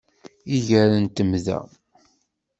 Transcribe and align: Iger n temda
Iger 0.55 0.89
n 1.03 1.05
temda 1.07 1.57